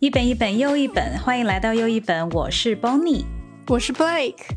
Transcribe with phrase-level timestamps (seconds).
[0.00, 3.22] 一本一本又一本，欢迎来到又一本，我是 Bonnie，
[3.66, 4.48] 我是 Blake。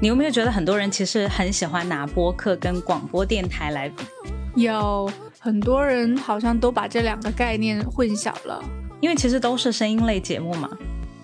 [0.00, 4.02] 你有没有觉得很多人其实很喜欢拿播客跟广播电台来比？
[4.56, 5.08] 有
[5.38, 8.60] 很多人好像都把这两个概念混淆了，
[9.00, 10.68] 因为其实都是声音类节目嘛，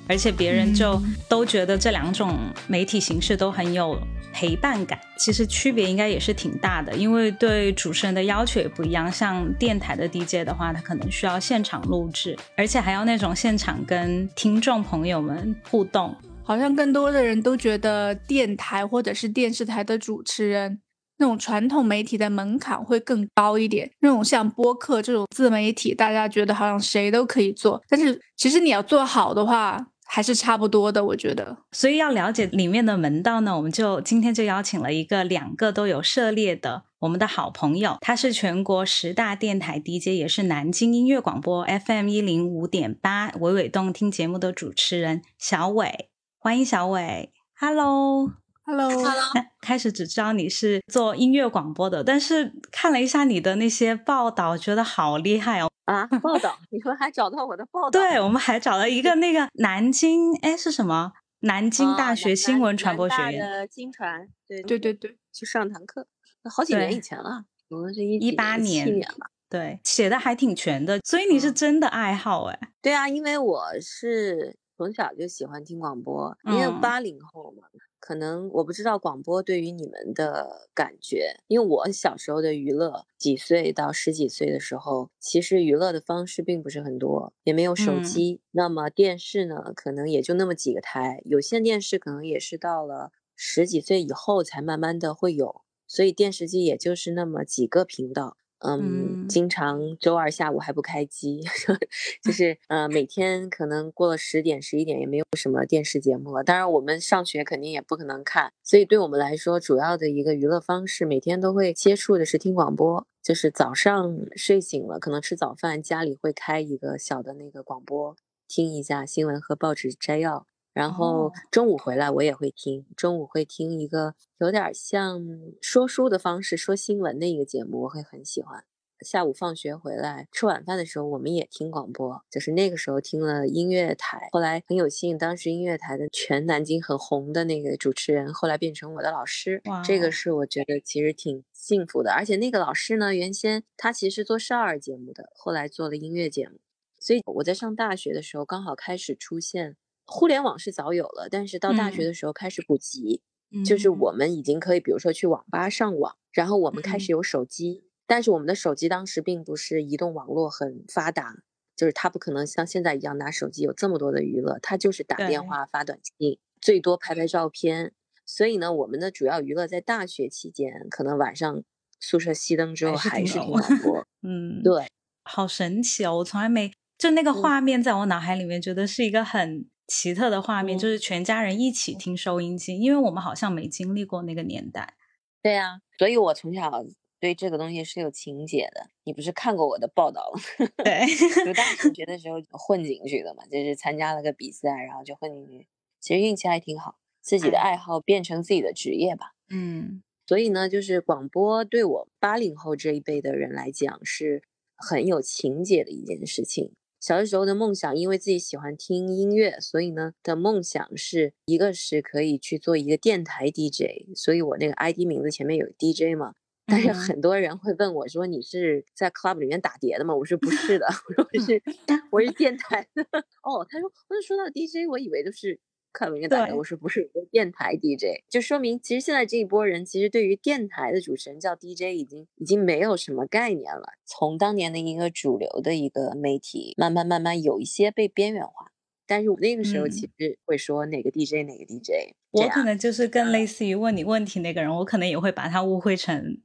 [0.09, 2.39] 而且别人就都觉得这两种
[2.69, 3.99] 媒体形式都很有。
[4.35, 9.11] 陪伴感其实区别应该也是挺大的，因为对主持人的要求也不一样。
[9.11, 16.15] 像电台的 DJ 的话，他可能需要现场录制，而且还要那种现场跟听众朋友们互动。
[16.43, 20.81] 好像更多的人都觉得电台或者是电视台的主持人，
[21.19, 23.89] 那种传统媒体的门槛会更高一点。
[24.01, 29.87] 那种像播客这种自媒体，大家觉得好像谁都可以做，但是其实你要做好的话。
[30.15, 31.57] 还是差不多的，我觉得。
[31.73, 48.44] 所以要了解里面的门道呢，我们就今天就邀请了一个两个都有涉猎的我们的好朋友，他是全国十大电台 DJ，也是南京音乐广播 FM 一零五点八娓娓动听节目的主持人小伟，欢迎小伟，Hello。
[48.67, 55.69] Hello，Hello， 开始只知道你是做音乐广播的，但是看了一下你的那些报道，觉得好厉害哦！
[55.85, 57.91] 啊，报道，你们还找到我的报道？
[57.91, 61.13] 对，我们还找了一个那个南京，哎，是什么？
[61.41, 66.07] 南京大学新闻传播学院的金传，对对对对，去上堂课，
[66.51, 69.27] 好几年以前了，我们是一一八年、年吧。
[69.51, 72.59] 对，写的还挺全的，所以你是真的爱好哎？
[72.81, 77.69] 对啊，因为我是从小就喜欢听广播，因为八零后嘛。
[78.05, 98.37] 可能我不知道广播对于你们的感觉，因为我小时候的娱乐，几岁到十几岁的时候，其实娱乐的方式并不是很多，也没有手机，那么电视呢，可能也就那么几个台，有线电视可能也是到了十几岁以后才慢慢的会有，所以电视机也就是那么几个频道。
[98.67, 101.43] 嗯，经常周二下午还不开机，
[102.25, 106.43] 就 是呃，每天可能过了十点、十一点也没有什么电视节目了。
[106.43, 113.07] 当然，我们上学肯定也不可能看，所以对我们来说，主要的一个娱乐方式，每天都会接触的是听广播。
[113.23, 118.15] 就是早上睡醒了，可能吃早饭，家里会开一个小的那个广播，
[118.47, 120.47] 听一下新闻和报纸摘要。
[120.75, 125.23] 然后中午回来我也会听，中午会听一个有点像
[125.63, 128.65] 说书的方式说新闻的一个节目，我会很喜欢。
[129.01, 134.29] 下午放学回来吃晚饭的时候，我们也听广播，就是那个时候听了音乐台。
[134.33, 142.13] 后来很有幸，当时音乐台的全南京很红的那个主持人，后来变成我的老师，这个是我觉得其实挺幸福的。
[142.13, 146.59] 而且那个老师呢，原先他其实做少儿节目的，后来做了音乐节目，
[146.99, 149.77] 所以我在上大学的时候刚好开始出现。
[150.07, 153.23] 互联网是早有了，但是到大学的时候开始普及，
[153.65, 161.37] 就是我们已经可以，比如说去网吧上网，然后我们开始有手机，但是我们的手机当时并不是移动网络很发达，
[161.75, 167.93] 就是它不可能像现在一样拿手机有这么多的娱乐，它就是打电话、发短信，最多拍拍照片。
[168.27, 171.63] 所以呢，我们的主要娱乐在大学期间，可能晚上
[172.01, 174.07] 宿舍熄灯之后还是听广播。
[174.23, 174.89] 嗯，对，
[175.25, 176.19] 好神奇哦！
[176.19, 179.67] 我从来没就那个画面在我脑海里面，觉得是一个很。
[179.87, 184.95] 奇特的画面就是全家人一起听收音机，因为我们好像没经历过那个年代。
[185.43, 186.85] 对啊，所以我从小
[187.21, 188.89] 对这个东西是有情节的。
[189.05, 190.41] 你不是看过我的报道了？
[190.83, 191.07] 对，
[191.45, 191.63] 读大
[191.93, 195.67] 学的时候混进去的嘛，就是参加了个比赛，然后就混进去。
[196.01, 199.33] 其实运气还挺好，自己的爱好变成自己的职业吧。
[199.51, 204.43] 嗯，所以呢，就是广播对我八零后这一辈的人来讲是
[204.77, 206.73] 很有情节的一件事情。
[207.05, 216.33] 小的时候的梦想，因为自己喜欢听音乐，所以呢的梦想是一个是可以去做一个电台 DJ，所以我那个 ID 名字前面有 DJ 嘛。
[216.65, 221.63] 但是很多人会问我说：“你是在 club 里面打碟的吗？”我说：“不是的， 我说我是
[222.11, 223.05] 我是电台的。
[223.45, 225.61] ”哦，他说：“我说到 DJ，我以为都是。”
[225.95, 233.93] 看文章打的，我说不是电台 DJ，就说明其实现在这一波人其实对于电台的主持人叫 DJ 已经已经没有什么概念了。
[234.05, 238.73] 从当年的一个主流的一个媒体，慢慢慢慢有一些被边缘化。
[239.07, 246.41] 但是我那个时候其实会说哪个 DJ 哪个 DJ，我可能就是更类似于问你问题那个人，我可能也会把他误会成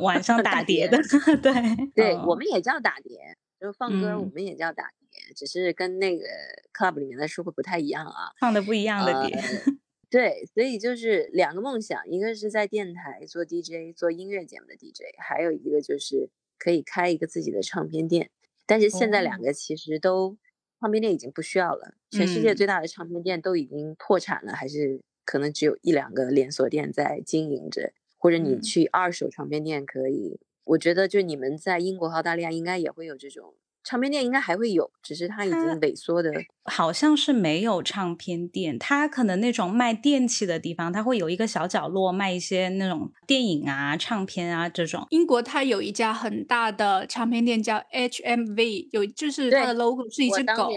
[0.00, 0.98] 晚上 打碟的。
[1.40, 1.52] 对
[1.94, 4.90] 对，我们也叫打碟，就是放歌，我们也叫打。
[5.34, 6.24] 只是跟那个
[6.72, 9.38] club 里面的书会不太一样啊，放的不一样的碟。
[10.10, 16.28] 对，所以就是两个梦想，一个是在电台做 DJ 做音乐节目的 DJ，还有一个就是
[16.58, 18.30] 可以开一个自己的唱片店。
[18.66, 20.36] 但是现在两个其实都
[20.80, 30.40] 唱片店已经不需要了，全世界最大的唱片店都已经破产了，还是可能只有一两个连锁店在经营着，或者你去二手唱片店可以。
[30.64, 33.54] 我觉得就你们在英国和澳大利亚应该也会有这种。
[33.90, 36.30] 唱片店应该还会有，只是它已经萎缩的。
[36.62, 45.04] 好像是没有唱片店，它可能那种卖电器的地方，它会有一个小角落卖一些那种电影啊、唱片啊这种。
[45.10, 50.70] 英国它有一家很大的唱片店叫 HMV，有就是它的 logo 是一只狗，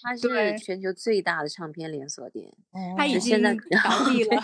[0.00, 2.48] 它是全球最大的唱片连锁店，
[2.96, 3.50] 它已经倒
[4.08, 4.40] 闭了。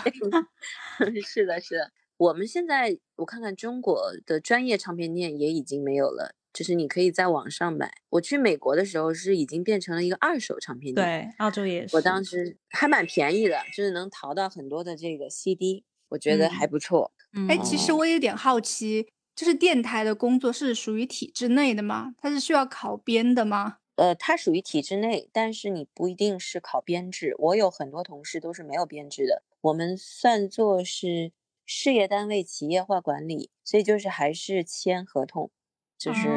[1.25, 1.91] 是的，是的。
[2.17, 6.35] 我们现在我看看中国的专业唱片店也已经没有了。
[6.51, 7.91] 就是你可以在网上买。
[8.09, 11.95] 我去美国的时候是已经变成了一个二手唱片店，对，澳洲也是。
[11.95, 17.11] 我当时还蛮便宜的，就是能淘到很多的这个 CD，我觉得还不错。
[17.47, 22.15] 哎，其实我有点好奇，就是电台的工作是属于体制内的吗？
[22.17, 23.77] 它是需要考编的吗？
[23.95, 27.35] 呃，它属于体制内，但是你不一定是考编制。
[27.37, 31.31] 我有很多同事都是没有编制的，我们算作是
[31.65, 35.51] 事业单位企业化管理，所以就是还是签合同。
[35.99, 36.29] 就是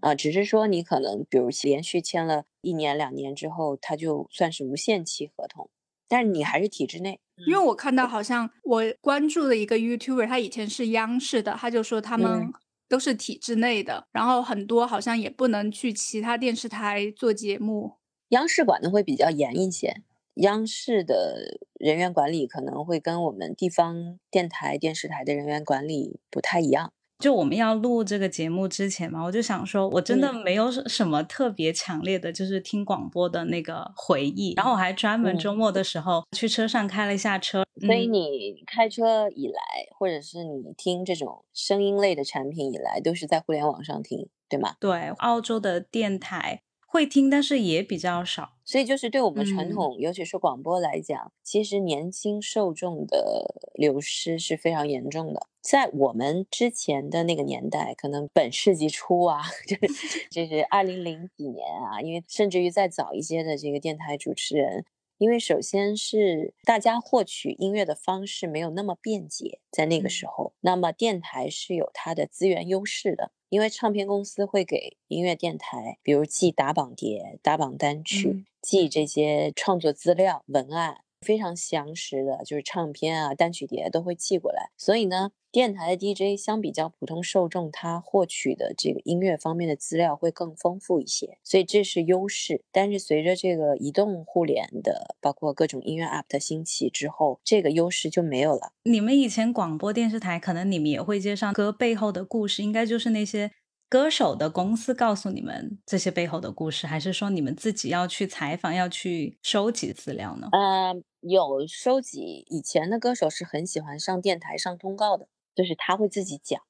[0.00, 5.70] 啊，只是说你可能，比如连续签了一年两年之后，它就算是无限期合同，
[6.08, 7.20] 但是你还是体制内。
[7.46, 12.52] 因为我看到好像我关注的一个 YouTuber，他以前是央视的，他就说他们
[12.88, 17.92] 都是体制内的，然后很多好像也不能去其他电视台做节目。
[18.30, 20.02] 央视管的会比较严一些，
[20.36, 26.92] 央视的人员管理可能会跟我们地方电台、电视台的人员管理不太一样。
[27.18, 34.54] 就我们要录这个节目之前嘛，我就想说，我真的没有什么特别强烈的就是听广播的那个回忆。
[34.56, 37.64] 然后我还专门周末的时候去车上开了一下车。
[37.80, 39.60] 所以你开车以来，
[39.98, 44.74] 或者是你听这种声音类的产品以来，都是在互联网上听，对吗？
[44.78, 46.62] 对，澳洲的电台。
[46.88, 55.46] 会听，但是也比较少，所以就是对我们传统，尤其是广播来讲，其实年轻受众的流失是非常严重的。
[55.68, 64.84] 在我们之前的那个年代，可能本世纪初啊，就是就是二零零几年啊，因为甚至于再早一些的这个电台主持人。
[65.18, 81.00] 因为首先是大家获取音乐的方式没有那么便捷，在那个时候，那么电台是有它的资源优势的，因为唱片公司会给音乐电台，比如寄打榜碟、打榜单曲，寄这些创作资料、文案。
[81.22, 84.70] 非常详实的，就是唱片啊、单曲碟都会寄过来。
[84.76, 92.62] 所以呢，电台的 DJ 相比较普通受众，他获取的这个音乐方面的资料会更丰富一些，所以这是优势。
[92.70, 98.72] 但是随着这个移动互联的，包括各种音乐 App 的兴起之后，这个优势就没有了。
[98.82, 103.52] 你们以前广播电视台，可能你们也会接上歌背后的故事，应该就是那些。
[103.88, 110.48] 歌手的公司告诉你们这些背后的故事，还是说你们自己要去采访、要去收集资料呢？
[110.50, 112.44] 呃，有收集。
[112.50, 116.60] 以前的歌手是很喜欢上电台上通告的，就是他会自己讲。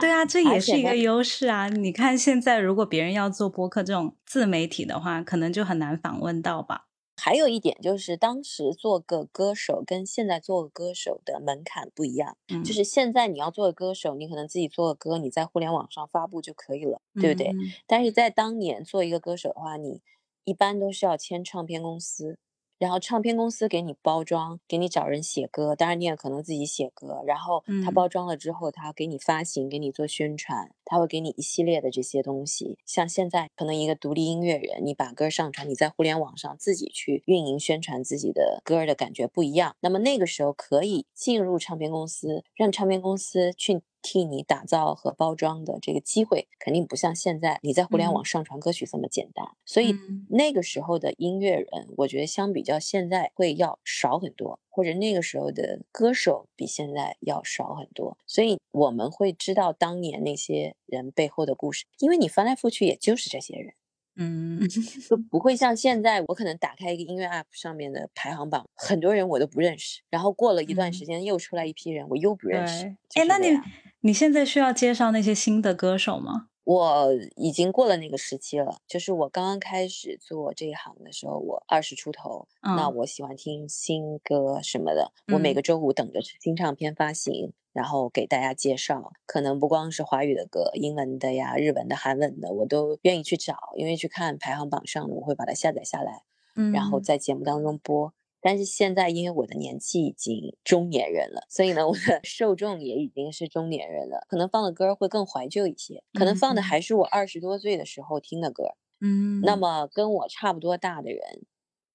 [0.00, 1.68] 对啊，这也是一个优势啊！
[1.68, 6.84] 你看现在，如果别人要做播客这种自媒体的话，可能就很难访问到吧。
[7.16, 12.36] 还有一点就是，当时做个歌手跟现在做个歌手的门槛不一样。
[12.48, 17.50] 嗯，就是现在你要做个歌手，你可能自己做个歌，你在互联网上发布就可以了，对不对？
[17.86, 20.02] 但是在当年做一个歌手的话，你
[20.44, 22.38] 一般都是要签唱片公司。
[22.78, 27.22] 然后唱片公司给你包装，给你找人写歌，当然你也可能自己写歌。
[27.26, 32.78] 然后他包装了之后，他给你发行，给你做宣传，他会给你一系列的这些东西。
[32.86, 39.74] 像现在可能一个独立音乐人，你把歌上传，你在互联网上自己去运营宣传自己的歌的感觉不一样。
[39.80, 43.82] 那么那个时候可以进入唱片公司，让唱片公司去。
[44.02, 49.46] 替你打造和包装的这个机会，肯定不像现在你在互联网上传歌曲这么简单。
[49.64, 49.94] 所以
[50.30, 58.16] 那个时候的音乐人，我觉得相比较现在会要少很多，或者那个时候的歌手比现在要少很多。
[58.26, 63.74] 所以我们会知道当年那些人背后的故事，因为你翻来覆去也就是这些人。
[64.20, 64.68] 嗯，
[65.08, 72.96] 就不会像现在，我可能打开一个音乐 app 上面的排行榜，很多人我都不认识，然后过了一段时间又出来一批人，我又不认识。
[73.14, 73.56] 哎，那你
[74.00, 76.48] 你现在需要介绍那些新的歌手吗？
[76.64, 87.52] 我已经过了那个时期了，就是我刚刚开始做这一行的时候，我二十出头，那我喜欢听新歌什么的，我每个周五等着新唱片发行。
[87.74, 96.24] 然后给大家介绍，可能不光是华语的歌，英文的呀、日文的、韩文的，我都愿意去找，因为去看排行榜上的，我会把它下载下来，
[96.56, 98.12] 嗯，然后在节目当中播。
[98.48, 111.44] 但是现在因为我的年纪已经中年人了，所以呢，我的受众也已经是中年人了，可能放的歌会更怀旧一些，可能放的还是我二十多岁的时候听的歌，嗯，那么跟我差不多大的人，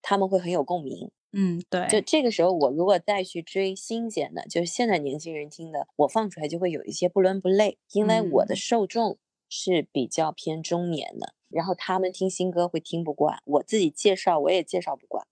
[0.04, 1.10] 他们会很有共鸣。
[1.32, 9.18] 嗯，对，就这个时候，我如果再去追新鲜的，就是现在年轻人听的，我放出来就会有一些不伦不类，因为我的受众
[9.50, 15.26] 是比较偏中年的，然后他们听新歌会听不惯，我自己介绍我也介绍不惯。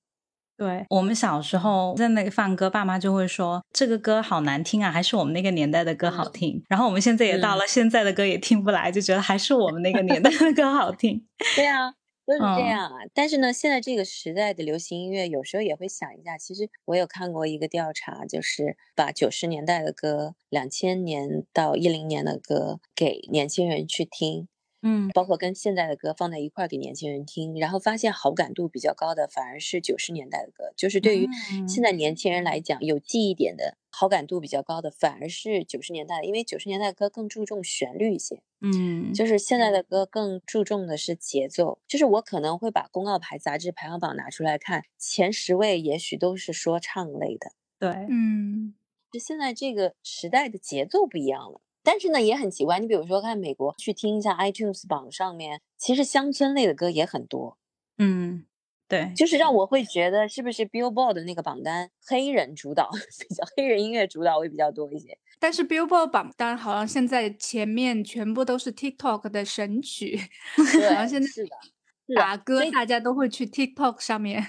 [0.62, 6.64] 对我们小时候在那里放歌，爸妈就会说这个歌好难听啊，还是我们那个年代的歌好听。
[6.70, 11.26] 然后我们现在也到了，现在的歌也听不来，就觉得还是我们那个年代的歌好听。
[11.58, 11.92] 对啊，
[12.28, 12.96] 都是这样啊。
[13.12, 16.38] 但是呢，现在这个时代的流行音乐，有时候也会想一下。
[16.38, 24.48] 其实我有看过一个调查，就是把九十年代的歌、两千年到一零年的歌给年轻人去听。
[24.82, 31.28] 嗯，包括跟现在的歌放在一块儿给年轻人听，然后发现好感度比较高的反而是九十年代的歌，就是对于
[31.68, 48.74] 现在年轻人来讲有记忆点的好感度比较高的反而是九十年代的，因为九十年代的歌更注重旋律一些，嗯，就是现在的歌更注重的是节奏，就是我可能会把公告牌杂志排行榜拿出来看，前十位也许都是说唱类的，对，嗯，
[49.12, 51.62] 就现在这个时代的节奏不一样了。
[51.84, 52.80] 但是呢，也很奇怪。
[52.80, 57.58] 你比如说，看美国去听一下 iTunes 榜上面，其实乡村类的歌也很多。
[57.98, 58.46] 嗯，
[58.88, 62.90] 对，就是让我会觉得是不是 Billboard 的那个榜单黑人主导，
[63.28, 65.18] 比较黑人音乐主导会比较多一些。
[65.40, 70.20] 但是 Billboard 榜单好像现在前面全部都是 TikTok 的神曲，
[70.56, 74.46] 好像现在是的，打歌大家都会去 TikTok 上面。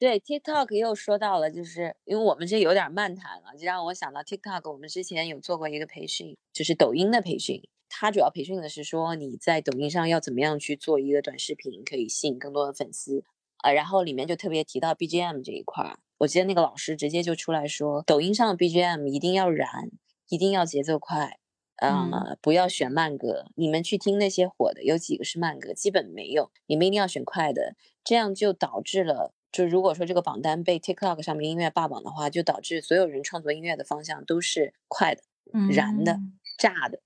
[0.00, 4.72] 对 TikTok 又说到了，就是因为我们这有点漫谈了，就让我想到 TikTok。
[4.72, 7.68] 我们之前有做过一个培训，就是抖音的培训。
[7.90, 13.24] 它主要培训的是说你在抖音上要怎么样去做一个短视频，可以吸引更多的粉丝。
[13.58, 15.98] 啊，然后里面就特别提到 BGM 这一块儿。
[16.16, 19.90] 我记得那个老师直接就出来说，抖音上的 BGM 一定要燃，
[20.30, 21.38] 一定要节奏快，
[21.76, 23.44] 呃，不要选慢歌。
[23.54, 25.74] 你们去听那些火的，有几个是慢歌？
[25.74, 26.50] 基本没有。
[26.64, 29.34] 你们一定要选快的，这样就导致了。
[29.52, 35.22] 就如果说这个榜单被 TikTok 上面音乐霸榜的话，就导致所有人创作音乐的方向都是快的、
[35.70, 36.20] 燃的、
[36.56, 37.00] 炸的，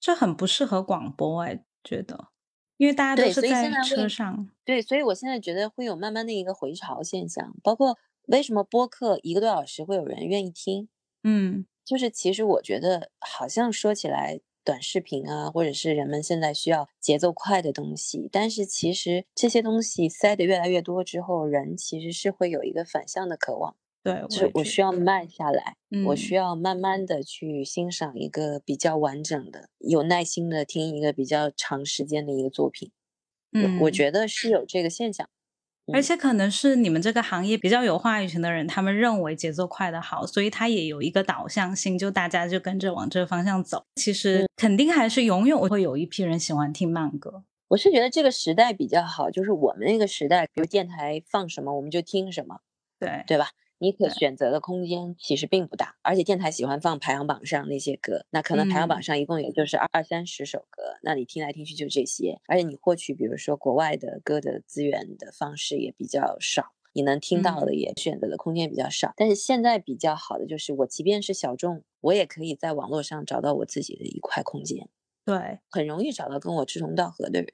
[0.00, 2.28] 这很不适合广播哎，觉得，
[2.76, 4.48] 因为大家都是在车上。
[4.64, 10.88] 对，所以我现在觉得会有慢慢的一个回潮现象，包括为什么播客一个多小时会有人愿意听？
[11.22, 14.40] 嗯，就是其实我觉得好像说起来。
[14.66, 23.76] 短视频啊，或者是人们现在需要节奏快的东西，但是其实这些东西塞得越来越多之后，人其实是会有一个反向的渴望。
[24.02, 32.90] 对，就是我需要慢下来，嗯、我需要慢慢的去欣赏一个比较完整的、有耐心的听一个比较长时间的一个作品。
[33.52, 35.28] 嗯，我觉得是有这个现象。
[35.92, 43.84] 而且可能是你们这个行业比较有话语权的人，他们认为节奏快的好，所以他也有一个导向性，就大家就跟着往这个方向走。
[43.96, 47.44] 其实肯定还是永远会有一批人喜欢听慢歌。
[47.68, 52.60] 我是觉得这个时代比较好，就是我们那个时代，比如电台放什么我们就听什么，
[52.98, 53.50] 对对吧？
[53.78, 69.12] 你可选择的空间其实并不大，而且电台喜欢放排行榜上那些歌，那可能排行榜上一共也就是二二三十首歌，那你听来听去就这些，而且你获取比如说国外的歌的资源的方式也比较少，你能听到的也选择的空间比较少。
[69.16, 74.88] 但是现在比较好的就是，我即便是小众，我也可以在网络上找到我自己的一块空间，
[75.24, 77.52] 对，很容易找到跟我志同道合的人。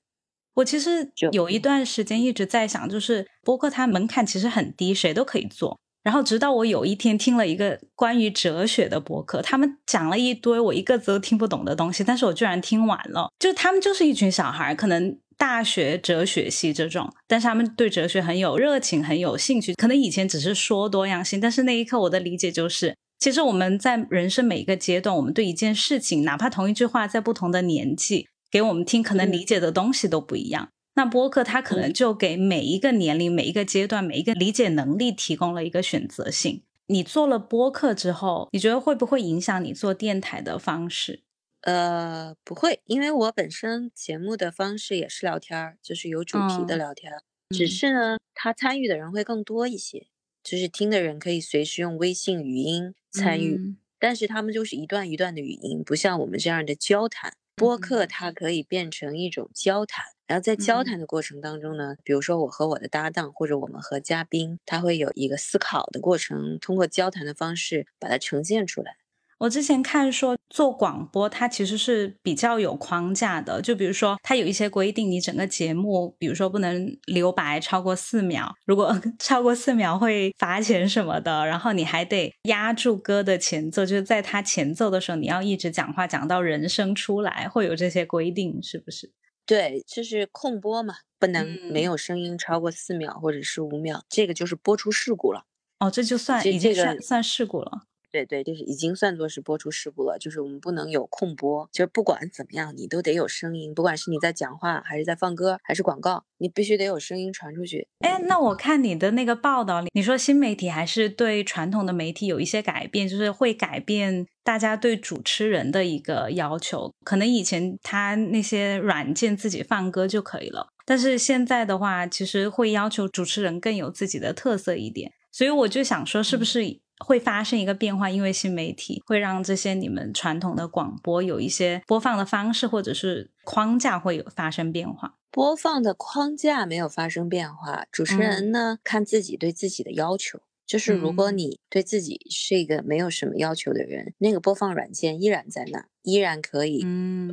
[0.54, 5.80] 我其实有一段时间一直在想，就是播客它门槛其实很低，谁都可以做。
[6.02, 13.30] 然后直到我有一天听了一个关于哲学的博客，他们讲了一堆我一个字都听不懂的东西，但是我居然听完了。
[13.38, 19.74] 就他们就是一群小孩，可能大学哲学系这种，但是他们对哲学很有热情，很有兴趣。
[19.74, 30.68] 可能以前只是说多样性，但是那一刻我的理解就是，其实我们在人生每一个阶段，我们对一件事情，哪怕同一句话，在不同的年纪给我们听，可能理解的东西都不一样。
[30.94, 36.62] 那播客它可能就给每一个年龄、每一个阶段、每一个理解能力提供了一个选择性。
[36.86, 41.22] 你做了播客之后，你觉得会不会影响你做电台的方式？
[41.62, 47.12] 呃，不会，因为我本身节目的方式也是聊天儿，就是有主题的聊天。
[47.50, 50.08] 只是呢，他参与的人会更多一些，
[50.42, 57.32] 就是听的人可以随时用微信语音参与，但是他们就是一段一段的语音，不像我们这样的交谈。
[57.54, 60.04] 播客它可以变成一种交谈。
[60.26, 68.96] 然后在交谈的过程当中呢，比如说我和我的搭档，或者我们和嘉宾，他会有一个思考的过程，通过交谈的方式把它呈现出来。
[69.42, 89.10] 我之前看说做广播，它其实是比较有框架的，就比如说它有一些规定，你整个节目，比如说不能留白超过四秒，如果 超过四秒会罚钱什么的，然后你还得压住歌的前奏，就是在它前奏的时候，你要一直讲话讲到人声出来，会有这些规定，是不是？
[89.44, 95.46] 对，就是控播嘛，不能没有声音超过四秒或者是五秒，这个就是播出事故了。
[95.80, 97.82] 哦，这就算已经算算事故了。
[98.12, 107.88] 对对，就是已经算作是播出事故了，就是我们不能有空播，就是不管怎么样，你都得有声音，不管是你在讲话，还是在放歌，还是广告，你必须得有声音传出去。
[108.00, 120.68] 哎，那我看你的那个报道里，你说新媒体还是对传统的媒体有一些改变，就是会改变大家对主持人的一个要求，可能以前他那些软件自己放歌就可以了。
[120.84, 126.64] 但是现在的话，其实会要求主持人更有自己的特色一点，所以我就想说，是不是
[127.04, 128.08] 会发生一个变化？
[128.08, 135.16] 因为新媒体会让这些你们传统的广播有一些播放的方式或者是框架会有发生变化。
[135.30, 146.84] 播放的框架没有发生变化，主持人呢看自己对自己的要求，就是如果你对自己是一个没有什么要求的人，那个播放软件依然在那，依然可以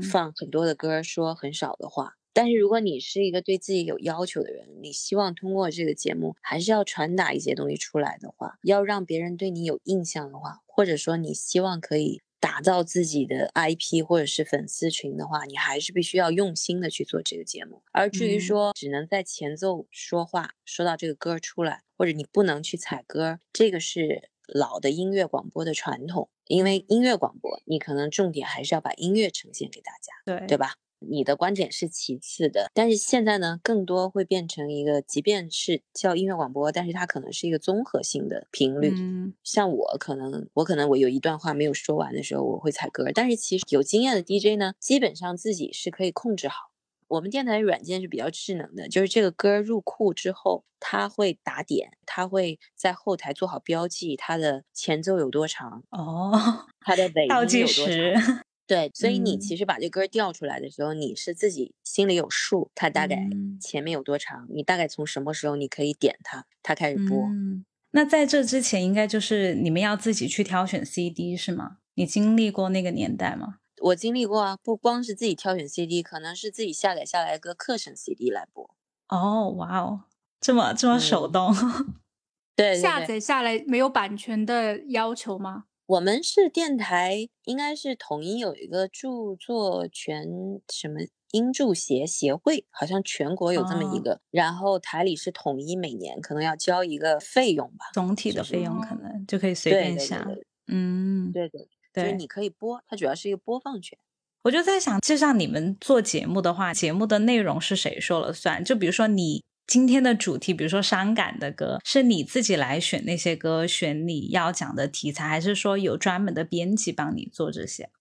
[0.02, 2.16] 放很多的歌，说很少的话。
[2.34, 17.82] 但是如果你是一个对自己有要求的人，你希望通过这个节目还是要传达一些东西出来的话，要让别人对你有印象的话，或者说你希望可以打造自己的 IP 或者是粉丝群的话，你还是必须要用心的去做这个节目。
[17.92, 26.30] 而至于说只能在前奏说话，说到这个歌出来，或者你不能去踩歌，这个是老的音乐广播的传统。
[26.48, 30.76] 因为音乐广播，你可能重点还是要把音乐呈现给大家，对对吧？
[31.00, 38.94] 你的观点是其次的，但是现在呢，更多会变成一个，即便是叫音乐广播，但是它可能是一个综合性的频率。
[38.96, 43.12] 嗯，像我可能，我可能我有一段话没有说完的时候，我会踩歌。
[43.14, 46.70] 但是其实有经验的 DJ 呢，基本上自己是可以控制好。
[47.08, 58.14] 我们电台软件是比较智能的，就是这个歌入库之后，它会打点，它会在后台做好标记，它的前奏有多长哦，它的尾音倒计有多时。
[58.14, 58.42] 长。
[58.70, 67.18] 对，所以你嗯其实把这歌调出来的时候，你是自己心里有数，它大概嗯前面有多长，你大概从什么时候你可以点它，它开始播。
[67.24, 71.78] 嗯，那在这之前，应该就是你们要自己去挑选 CD 是吗？
[71.96, 73.56] 你经历过那个年代吗？
[73.82, 78.70] 我经历过啊，不光是自己挑选 CD，可能是自己下载下来个课程 CD 来播。
[79.08, 80.04] 哦，哇哦，
[80.40, 81.54] 这么这么手嗯动，
[82.56, 85.64] 对对对，下载下来没有版权的要求吗？
[85.90, 90.24] 我们是电台，应该是统一有一个著作权
[90.72, 91.00] 什么
[91.32, 97.88] 音著协协会，好像全国有这么一哦个，然后台里是统一每年可能要交一个费用吧。
[97.92, 100.24] 总体的费用可能就可以随对对对便下。
[100.26, 103.98] 对嗯，对对，就是你可以播，它主要是一个播放权。
[104.44, 108.64] 我就在想，就像你们做节目的话，节目的内容是谁说了算？
[108.64, 117.92] 就比如说你今天的主题，比如说伤感的歌，是你自己来选那些歌，选你要讲的题材，还是说有专门的编辑帮你做这些？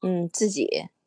[0.00, 0.66] 嗯，自己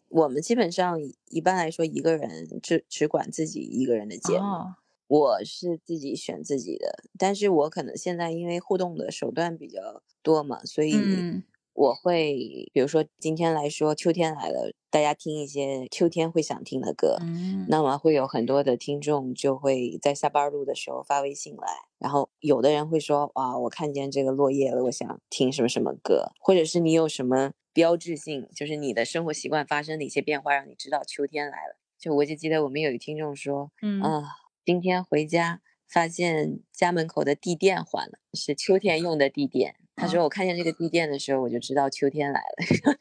[0.10, 1.00] 我们基本上
[1.32, 4.46] 一般来说一个人只只管自己一个人的节目。
[4.46, 4.76] 哦，
[5.08, 11.42] 我是自己选自己的，但是我可能现在因为互动的手段比较多嘛，所以嗯
[11.74, 31.78] 我会，比如说今天来说秋天来了，大家听一些秋天会想听的歌，嗯，那么会有很多的听众就会在下班路的时候发微信来，然后有的人会说啊，我看见这个落叶了，我想听什么什么歌，或者是你有什么标志性，就是你的生活习惯发生的一些变化，让你知道秋天来了。
[31.98, 34.24] 就我就记得我们有一个听众说，嗯啊，
[34.66, 39.76] 今天回家发现家门口的地垫换了，是秋天用的地垫。
[40.02, 42.96] 他说：“我看见这个地垫的时候，我就知道秋天来了。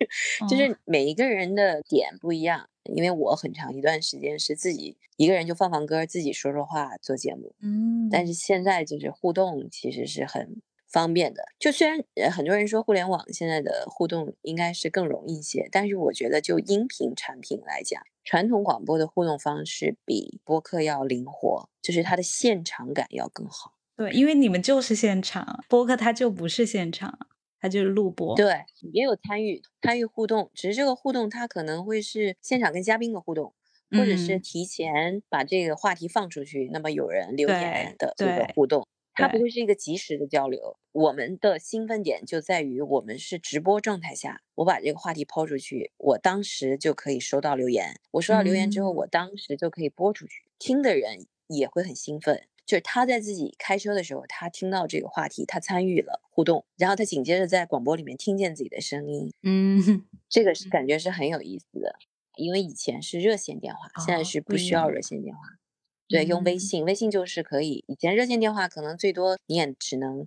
[0.46, 7.54] 就哦是每一个人的点不一样，因为我很长一段时间是自己一个人就放放歌，自己说说话做节目。
[7.62, 11.42] 嗯，但是现在就是互动其实是很方便的。
[11.58, 23.72] 就虽然呃很多人说互联网现在的互动应该是更容易一些，但是我觉得就音频产品来讲，传统广播的互动方式比播客要灵活，就是它的现场感要更好。
[24.00, 27.18] 对，因为你们就是现场，播客它就不是现场，
[27.60, 28.34] 它就是录播。
[28.34, 33.52] 对，也有参与参与互动，只是这个互动它可能会是现场跟嘉宾的互动。
[33.92, 40.78] 或者是嗯提前把这个话题放出去，那么有人留言的这个互动，它不会是一个及时的交流。
[40.92, 47.96] 我们的兴奋点就在于我们是直播状态下，我把这个话题抛出去，我当时就可以收到留言。
[48.12, 52.44] 我收到留言之后，嗯我当时就可以播出去，听的人也会很兴奋。
[52.70, 61.96] 就是他在自己开车的时候，他听到这个话题，他参与了互动，然后他紧接着在广播里面听见自己的声音，嗯，这个是感觉是很有意思的。
[62.36, 65.40] 因为以前是热线电话，现在哦是不需要热线电话。
[66.06, 67.84] 对，用微嗯信，微信就是可以。
[67.88, 70.24] 以前热线电话可能最多你也只能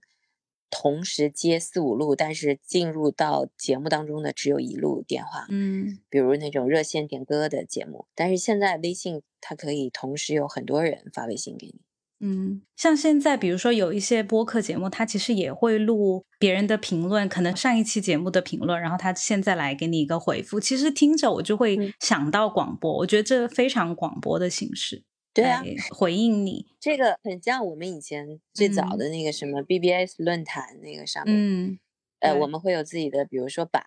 [0.69, 5.45] 同时接四五路，但是进入到节目当中的只有一路电话。
[5.49, 11.79] 嗯，比如那种热线点歌的节目，但是现在微信它可以同时有很多人发微信给你。
[12.25, 20.57] 嗯，像现在，比如说有一些播客节目，它其实也会录别人的评论，可能上一期节目的评论，然后他现在来给你一个回复。
[20.57, 25.03] 其实听着我就会想到广播，我觉得这非常广播的形式。
[25.33, 31.79] 对啊，回应你这个很像我们以前最早的那个什么 BBS 论坛那个上面，嗯，
[32.21, 33.83] 呃，我们会有自己的，比如说版。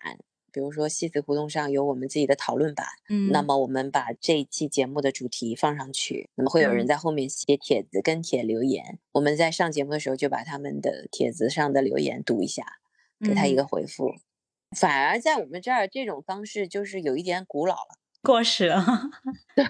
[0.51, 12.63] 比如说，戏子胡同上有我们自己的讨论版，嗯，那么我们把这一期节目的主题放上去，那么会有人在后面写帖子跟帖留言，我们在上节目的时候就把他们的帖子上的留言读一下，
[13.19, 14.15] 给他一个回复。
[14.75, 18.83] 反而在我们这儿，这种方式就是有一点古老了，过时了。
[19.55, 19.63] 对，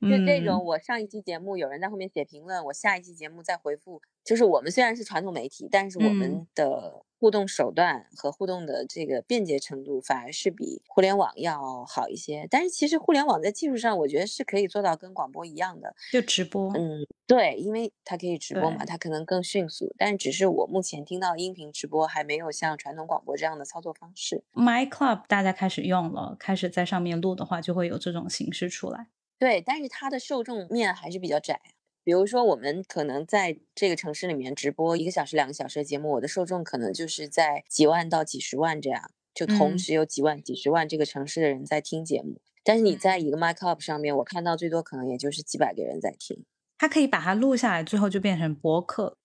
[0.00, 7.04] 就这种，我上一期节目有人在后面写评论，我下一期节目再回复，就是我们虽然是传统媒体，但是我们的。
[7.22, 16.72] 互动手段和互动的这个便捷程度反而是比互联网要好一些，但是其实互联网在技术上，我觉得是可以做到跟广播一样的，就直播。
[16.76, 24.42] 嗯，对，因为它可以直播嘛，它可能更迅速，但只是我目前听到音频直播还没有像传统广播这样的操作方式。
[24.52, 29.06] My Club 大家开始用了，开始在上面录的话，就会有这种形式出来。
[29.38, 31.60] 对，但是它的受众面还是比较窄。
[32.04, 42.40] 比如说，我们可能在这个城市里面直播一个小时、两个小时的节目，我的受众可能就是在几万到几十万这样，就同时有几万、几十万这个城市的人在听节目。
[42.64, 46.44] 但是你在一个 m i c Up 上面，我看到最多可能也就是几百个人在听。
[46.78, 49.16] 他可以把它录下来，最后就变成播客。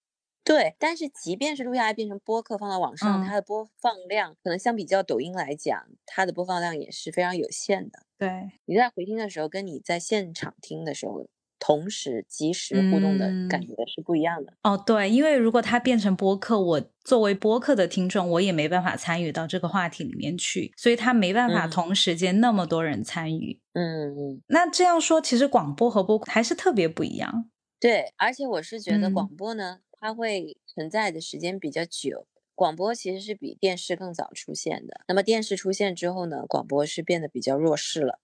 [0.43, 8.03] 对，但是即便是录下来变成播客放到网上，它的播放量可能相比较抖音来讲，它的播放量也是非常有限的。
[8.17, 11.27] 对，你在回听的时候，跟你在现场听的时候。
[11.59, 14.77] 同时及时互动的感觉是不一样的哦。
[14.77, 23.59] 对，因为如果它变成播客，我作为播客的听众，我也没办法参与到这个话题里面去，所以它没办法同时间那么多人参与。
[23.73, 24.41] 嗯嗯。
[24.47, 27.49] 那这样说，其实广播和播还是特别不一样。
[27.79, 32.27] 对，而且我是觉得广播呢，它会存在的时间比较久。
[32.55, 35.01] 广播其实是比电视更早出现的。
[35.07, 38.19] 那么电视出现之后呢，广播是变得比较弱势了。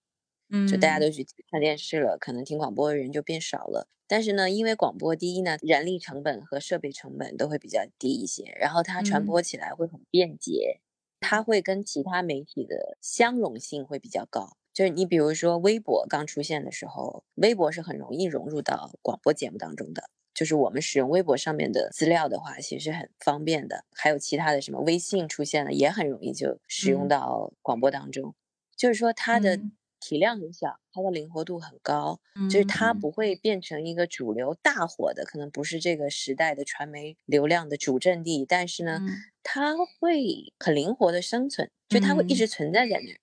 [0.54, 3.88] 嗯，就大家都去看电视了，可能听广播的人就变少了。
[4.06, 10.80] 但是呢，因为广播第一呢，人力成本和设备成本都会比较低一些，然后它传播起来会很便捷，
[11.18, 14.56] 它会跟其他媒体的相容性会比较高。
[14.72, 20.10] 就是你比如说微博刚出现的时候，微博是很容易融入到广播节目当中的。
[20.34, 23.84] 就是我们使用微博上面的资料的话，其实很方便的。
[23.92, 28.34] 还有其他的什么微信出现了，也很容易就使用到广播当中。
[28.76, 29.58] 就是说它的。
[30.04, 39.00] 体量很小，它的灵活度很高，就是它不会变成一个主流大火的，可能不是这个时代的传媒流量的主阵地，但是呢，
[39.42, 42.44] 它会很灵活的生存，就它会一直。
[42.46, 43.18] 存在在那儿，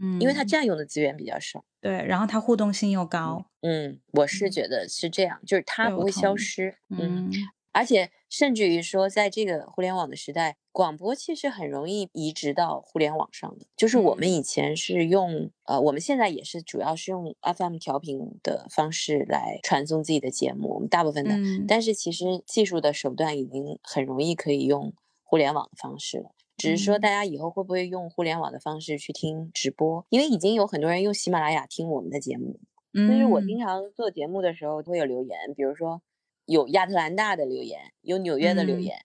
[0.00, 7.30] 嗯，因为它占用的资源比较少，对，然后它互动性又高，嗯，我是觉得是这样，就是它不会消失，嗯。
[7.72, 13.66] 而且甚至于说，在这个互联网的时代，广播其实很容易移植到互联网上的。
[13.76, 21.36] 就是我们以前是用，呃，我们现在也是主要是用 FM 调频的方式来传送自己的节目，我们大部分的。
[21.68, 26.32] 但是其实技术的手段已经很容易可以用互联网的方式了。
[26.56, 30.04] 只是说大家以后会不会用互联网的方式去听直播？
[30.08, 32.58] 因为已经有很多人用喜马拉雅听我们的节目。
[32.92, 36.02] 就是我经常做节目的时候会有留言，比如说。
[36.50, 39.04] 有亚特兰大的留言，有纽约的留言，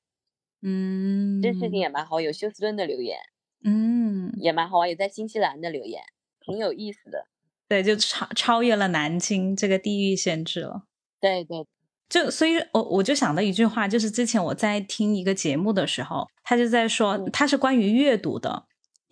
[0.63, 2.19] 嗯，这事情也蛮好。
[2.19, 3.19] 有休斯顿的留言，
[3.63, 4.89] 嗯，也蛮好玩。
[4.89, 6.01] 也在新西兰的留言，
[6.39, 7.27] 挺有意思的。
[7.67, 10.86] 对，就超超越了南京这个地域限制了。
[11.21, 11.67] 对对，
[12.10, 18.65] 就所以，我我就想到一句话，就是之前我在听一个节目的时候，他就在说，他是关于阅读的。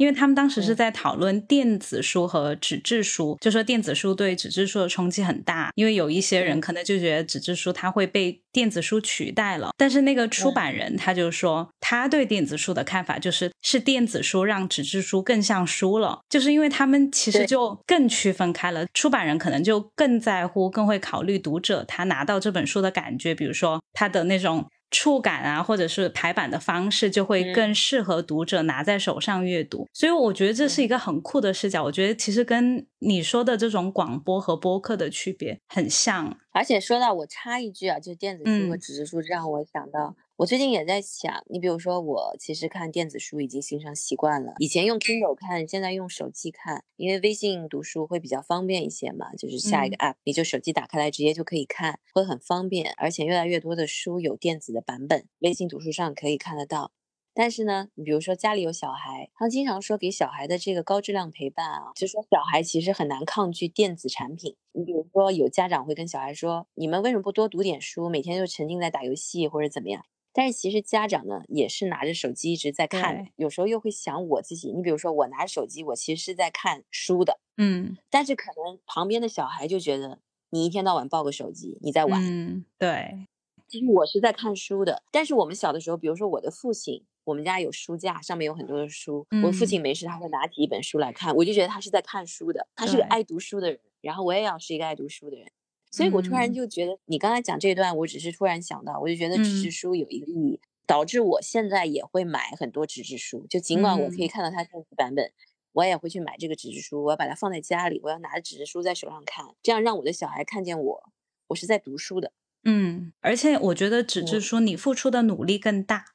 [0.03, 9.69] 因为他们当时是在讨论电子书和纸质书，就说电子书对纸质书的冲击很大，因为有一些人可能就觉得纸质书它会被电子书取代了。
[9.77, 18.85] 但是那个出版人他就说，他对电子书的看法就是是电子书让纸质书更像书了，就是因为他们其实就更区分开了。
[18.93, 24.65] 出版人可能就更在乎、更会考虑读者他拿到这本书的感觉，比如说他的那种。
[24.93, 29.87] 触感啊，或者是排版的方式，就会更适合读者拿在手上阅读。
[29.91, 31.83] 所以我觉得这是一个很酷的视角。
[31.83, 36.37] 我觉得其实跟你说的这种广播和播客的区别很像。
[36.51, 40.15] 而且说到我插一句啊，就电子书和纸质书，让我想到。
[40.37, 44.55] 我最近也在想，你比如说，我其实看电子书已经形成习惯了。
[44.57, 52.93] 以前用 Kindle 看，现在用手机看，因为微信读书会比较方便一些嘛，就是下一个 App，你就手机打开来直接就可以看，会很方便。
[52.97, 56.91] 而且越来越多的书有电子的版本，微信读书上可以看得到。
[57.35, 64.55] 但是呢，你比如说家里有小孩，他经常说给小孩的这个高质量陪伴啊，就说小孩其实很难抗拒电子产品。
[64.71, 70.03] 你比如说有家长会跟小孩说，你们为什么不多读点书，每天就沉浸在打游戏或者怎么样？
[70.33, 74.71] 但是其实家长呢也是拿着手机一直在看，有时候又会想我自己。
[74.71, 80.19] 你比如说我拿着手机，我其实是在看书的，嗯，但是可能旁边的小孩就觉得
[80.49, 83.27] 你一天到晚抱个手机，你在玩，嗯，对。
[83.67, 89.25] 其实我是在看书的，但是我们小的时候，比如说我的父亲，我们家有书架，上面有很多的书。
[89.43, 93.79] 我父亲没事他会拿起一本书来看，我就觉得他是在看书的，他是个爱读书的人。
[94.01, 95.47] 然后我也要是一个爱读书的人，
[95.93, 103.45] 所以我突然就觉得，你刚才讲这段，我只是突然想到，我就觉得纸质书有一个意义，导致我现在也会买很多纸质书。
[103.47, 105.31] 就尽管我可以看到它电子版本，
[105.71, 111.03] 我也会去买这个纸质书，我要把它放在家里，我要拿着纸质书在手上看，这样让我的小孩看见我，
[111.49, 112.31] 我是在读书的。
[112.63, 116.05] 嗯，而且我觉得纸质书你付出的努力更大，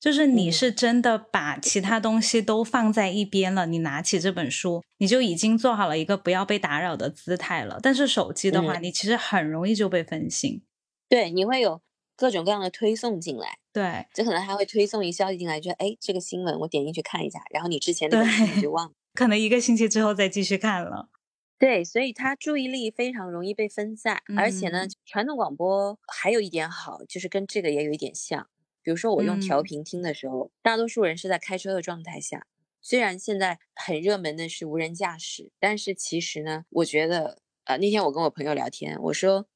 [0.00, 7.78] 就是你是真的把其他东西都放在一边了，你拿起这本书，你就已经做好了一个不要被打扰的姿态了。
[7.82, 10.62] 但是手机的话，你其实很容易就被分心，
[11.06, 11.82] 对，你会有
[12.16, 21.10] 各种各样的推送进来，对，就可能还会推送一消息进来，就哎这个新闻我点进去看一下，然后你之前的你就忘了，可能一个星期之后再继续看了。
[21.58, 28.48] 对，所以他注意力非常容易被分散，而且呢，传统广播还有一点好，就是跟这个也有一点像。
[28.82, 32.46] 比如说我用调频听的时候，大多数人是在开车的状态下。
[32.80, 39.46] 虽然现在很热门的是无人驾驶，但是其实呢，我觉得，呃，那天我跟我朋友聊天，我说。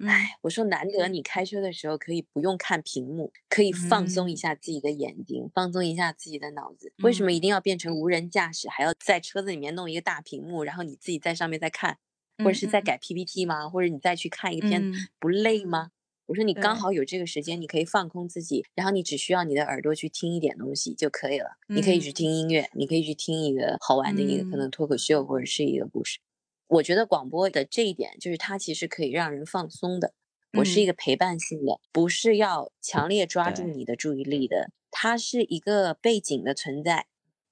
[0.00, 6.92] 哎，我说难得你开车的时候可以不用看屏幕，可以放松一下自己的眼睛，放松一下自己的脑子。
[7.04, 11.98] 为什么一定要变成无人驾驶，还要在车子里面弄一个大屏幕，然后你自己在上面再看，
[12.38, 13.68] 或者是在改 PPT 吗？
[13.68, 15.92] 或者你再去看一篇，不累吗？
[16.26, 21.58] 我说你刚好有这个时间，你可以放空自己，然后你只需要你的耳朵去听一点东西就可以了。
[21.68, 26.20] 你可以去听音乐，你可以去听一个好玩的一个可能脱口秀或者是一个故事。
[26.66, 30.14] 我觉得广播的这一点，就是它其实可以让人放松的。
[30.58, 34.70] 我是一个陪伴性的，不是要强烈抓住你的注意力的。
[34.90, 37.06] 它是一个背景的存在。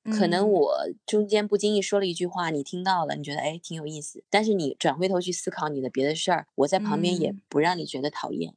[0.04, 0.74] 可能我
[1.06, 4.24] 中间不经意说了一句话，你听到了，你觉得哎挺有意思。
[4.30, 8.54] 但是你转回头去思考你的别的事儿，我在旁边也不让你觉得讨厌。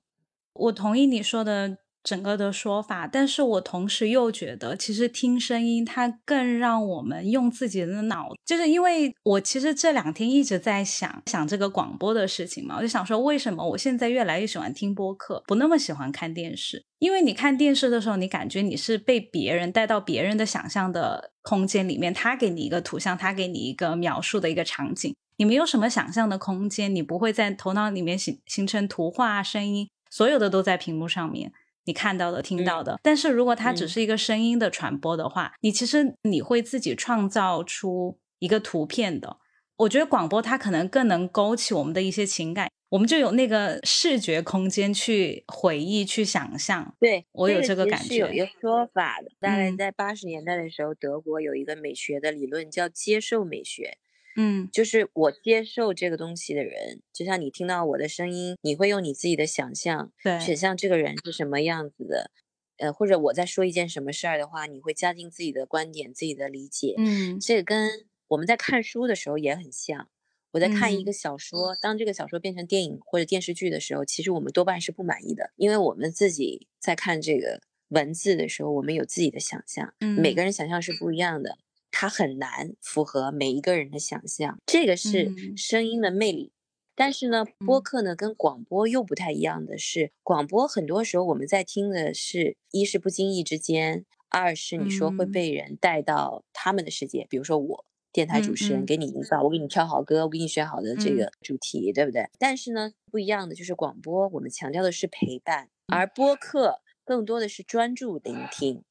[0.56, 1.78] 我同意你说的。
[2.06, 16.86] 整个的说法，但是我同时又觉得，其实听声音它更让我们用自己的脑，就是因为我其实这两天一直在想想这个广播的事情嘛，我就想说，为什么我现在越来越喜欢听播客，不那么喜欢看电视？
[17.00, 31.51] 因为你看电视的时候，你感觉你是被别人带到别人的想象的空间里面，他给你一个图像，他给你一个描述的一个场景，你没有什么想象的空间，你不会在头脑里面形形成图画、声音，所有的都在屏幕上面。
[31.84, 39.38] 你看到的、听到的，但是如果它只是一个声音的传播的话，你其实你会自己创造出一个图片的。
[39.75, 46.95] 我觉得广播它可能更能勾起我们的一些情感，我们就有那个视觉空间去回忆、去想象。
[46.97, 48.15] 对我有这个感觉。
[48.15, 53.97] 有一个说法的，大概在八十年代的时候，德国有一个美学的理论叫接受美学。
[54.36, 62.32] 嗯，就是我接受这个东西的人，就像你听到我的声音，你会用你自己的想象，对，想象这个人是什么样子的，
[62.78, 66.95] 呃，或者我在说一件什么事儿的话，你会加进自己的观点、自己的理解。
[66.98, 70.10] 嗯，这个跟我们在看书的时候也很像。
[70.52, 81.58] 我在看一个小说，当这个小说变成电影或者电视剧的时候，其实我们多半是不满意的，因为我们自己在看这个文字的时候，我们有自己的想象，每个人想象是不一样的。
[81.97, 86.51] 它很难符合每一个人的想象，这个是声音的魅力。
[86.93, 97.25] 但是呢，播客呢跟广播又不太一样的是，广播很多时候我们在听的是一是不经意之间，二是你说会被人带到他们的世界。
[97.29, 102.29] 比如说我电台主持人给你营造，我给你挑好歌，我给你选好的这个主题，对不对？
[102.38, 108.84] 但是呢，不一样的就是广播，我们强调的是陪伴，而播客更多的是专注聆听。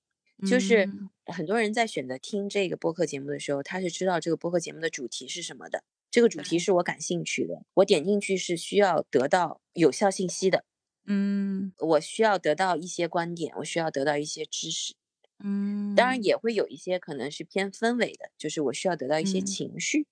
[0.46, 0.88] 就是
[1.26, 5.84] 很多人在选择听这个播客节目的时候，他是知道这个播客节目的主题是什么的。
[6.10, 10.64] 这个主题是我感兴趣的，我点进去是需要得到有效信息的。
[11.06, 14.94] 嗯，我需要得到一些观点，我需要得到一些知识。
[15.42, 20.06] 嗯，当然也会有一些可能是偏氛围的，就是我需要得到一些情绪。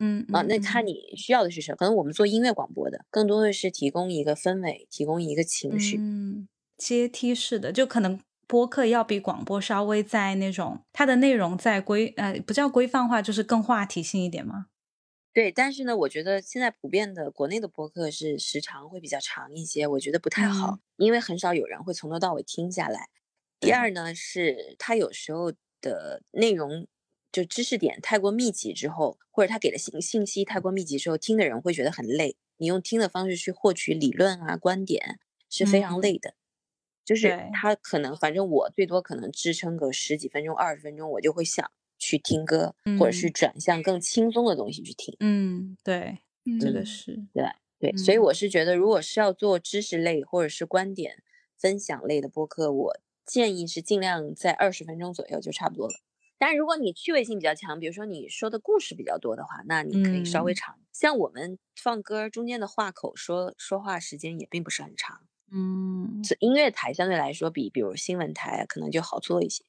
[0.00, 1.76] 嗯啊，那看你需要的是什么？
[1.76, 5.96] 可能我们做音乐广播的，更多的是提供一个氛围，提供一个情绪。
[5.98, 8.20] 嗯，阶梯式的，就可能。
[8.48, 14.66] 播客要比广播稍微在那种它的内容在规呃不叫规范化，就是更话题性一点吗？
[15.34, 23.08] 对，但是呢，我觉得现在普遍的国内的播客是时长会比较长一些，我觉得不太好，因为很少有人会从头到尾听下来。
[23.60, 26.88] 第二呢，是他有时候的内容
[27.30, 32.36] 就知识点太过密集之后，或者他给的信信息太过密集之后，听的人会觉得很累。
[32.56, 36.34] 你用听的方式去获取理论啊观点是非常累的。
[37.08, 45.16] 就是他可能，反正我最多可能支撑个十几分钟、二十分钟，我就会想去听歌，或者是转向更轻松的东西去听。
[45.20, 46.18] 嗯，对，
[46.60, 47.46] 这个是对
[47.78, 51.22] 对，所以我是觉得，如果是要做知识类或者是观点
[51.56, 55.94] 分享类的播客，我建议是尽量在二十分钟左右就差不多了。
[56.36, 60.78] 但是如果你趣味性比较强，比如说你说的故事比较多的话，那你可以稍微长。
[60.92, 65.22] 像我们放歌中间的话口说说话时间也并不是很长。
[65.50, 69.64] 嗯，是音乐台相对来说比比如新闻台可能就好做一些。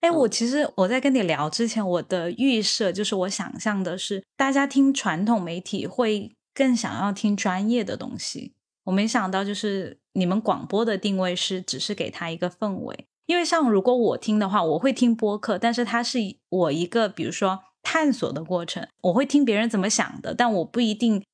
[0.00, 8.54] 哎，我其实我在跟你聊之前，我的预设就是我想象的是，大家听传统媒体会更想要听专业的东西。
[8.84, 13.06] 我没想到就是你们广播的定位是只是给他一个氛围。
[13.26, 21.24] 因为像如果我听的话，我会听播客，但是它是我一个比如说探索的过程，我会听别人怎么想的，但我不一定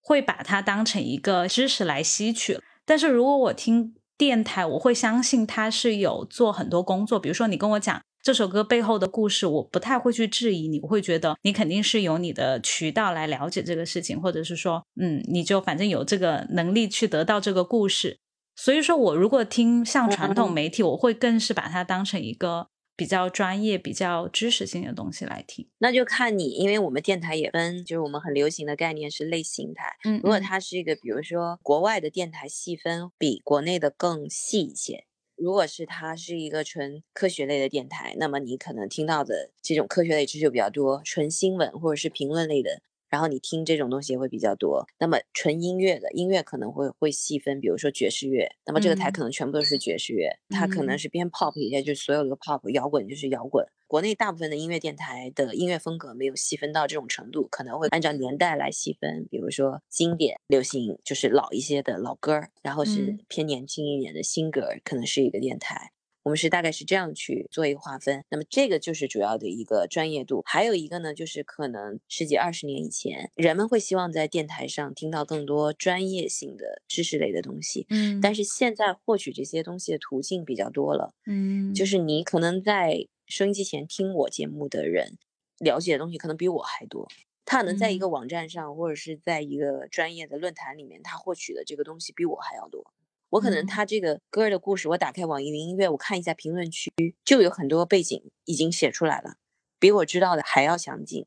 [0.00, 2.58] 会把它当成一个知识来吸取。
[2.86, 7.20] 但是如果我听电台，我会相信他是有做很多工作。
[7.20, 18.18] 比如说，你跟我讲这首歌背后的故事，我不太会去质疑你，我会觉得你肯定是有你的渠道来了解这个事情，或者是说，嗯，你就反正有这个能力去得到这个故事。
[18.54, 22.68] 所以说我如果听像传统媒体，我会更是把它当成一个。
[22.96, 29.96] 比较专业、比较知识性的东西来听，那就看你，因为我们电台也分，就是我们很流行的概念是类型台。
[30.04, 35.04] 嗯，如果它是一个，比如说国外的电台细分比国内的更细一些。
[35.36, 42.80] 如果是它是一个纯科学类的电台，那么你可能听到的这种科学类知识就比较多，纯新闻或者是评论类的。
[43.08, 53.66] 然后你听这种东西也会比较多，那么纯音乐的音乐可能会会细分，比如说爵士乐，那么这个台可能全部都是爵士乐，它可能是偏 pop 一些，就是所有的 pop，摇滚就是摇滚。
[53.88, 65.92] 国内大部分的音乐电台的音乐风格没有细分到这种程度，可能会按照年代来细分，比如说经典流行就是老一些的老歌，然后是偏年轻一点的新歌，可能是一个电台。
[66.26, 70.42] 我们是大概是这样去做一个划分，那么这个就是主要的一个专业度。
[70.44, 77.86] 还有一个呢，就是可能十几二十年以前，人们会希望在电台上听到更多专业性的知识类的东西。
[77.90, 81.14] 嗯，但是现在获取这些东西的途径比较多了。
[81.26, 85.16] 嗯，就是你可能在收音机前听我节目的人，
[85.60, 87.06] 了解的东西可能比我还多。
[87.44, 92.84] 他可能在一个网站上，或者是在一个专业的论坛里面，他获取的这个东西比我还要多。
[93.30, 96.90] 我可能他这个歌的故事，我打开网易云音乐，我看一下评论区，
[97.24, 99.36] 就有很多背景已经写出来了，
[99.78, 101.26] 比我知道的还要详尽。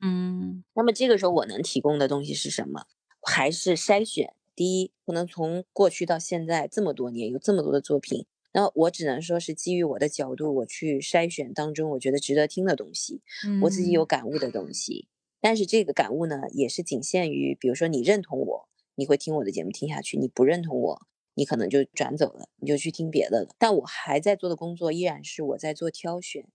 [0.00, 2.86] 嗯，那么这个时候我能提供的东西是什么？
[3.20, 4.34] 还是筛选？
[4.54, 13.22] 第一，可能从过去到现在这么多年，有这么多的作品，那我只能说是基于我的角度，我去筛选当中我觉得值得听的东西，
[13.62, 15.08] 我自己有感悟的东西。
[15.40, 21.02] 但是这个感悟呢，也是仅限于，比如说你认同我，你会听我的节目听下去；你不认同我。
[21.34, 23.54] 你可能就转走了，你就去听别的了。
[23.58, 26.46] 但我还在做的工作依然是我在做挑选，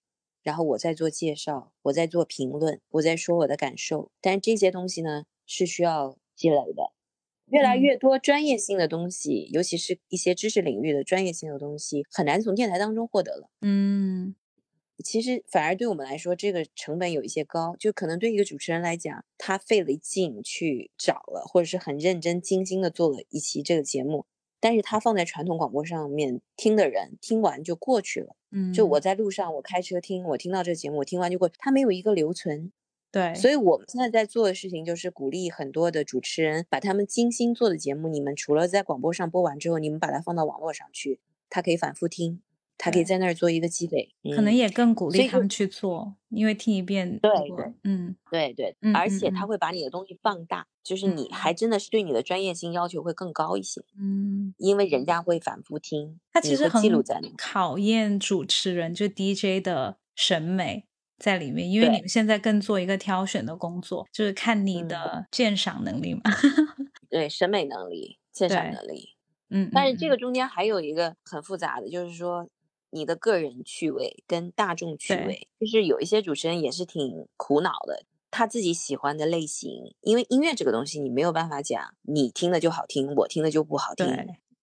[0.44, 4.12] 然后我在做介绍，我在做评论，我在说我的感受。
[4.22, 6.92] 但这些东西呢是需要积累的，
[7.48, 13.50] 越来越多专业性的东西，尤其是一些知识领域的专业性的东西，很难从电台当中获得了。
[13.62, 14.36] 嗯，
[15.04, 24.26] 其实反而对我们来说，这个成本有一些高，就可能对一个主持人来讲，他费了劲去找了，或者是很认真精心的做了一期这个节目。
[24.60, 32.72] 但是它放在传统广播上面听的人听完就过去了，嗯，就我在路上我开车听，我听到这个节目，我听完就过，它没有一个留存，
[33.12, 33.56] 对，所以。
[33.56, 42.42] 我们现在在做的事情就是鼓励很多的主持人把他们精心做的节目，你们除了在广播上播完之后，你们把它放到网络上去，他可以反复听。
[42.78, 57.36] 他可以在那儿做一个积累，可能也更鼓励他们去做，因为听一遍，对对，嗯，对对，而且他会把你的东西放大，就是你还真的是对你的专业性要求会更高一些，嗯，因为人家会反复听，他其实很记录在里面。
[57.38, 60.86] 考验主持人就 DJ 的审美
[61.18, 66.22] 在里面，因为你们现在更做一个挑选的工作，就是看你的鉴赏能力嘛，
[67.10, 69.16] 对，审美能力、鉴赏能力，
[69.50, 72.48] 嗯，但是这个中间还有一个很复杂的，就是说。
[72.90, 78.04] 你的个人趣味跟大众趣味，就是有一些主持人也是挺苦恼的。
[78.30, 84.06] 他自己喜欢的类型，因为音乐这个东西你没有办法讲，你听的就好听，我听的就不好听。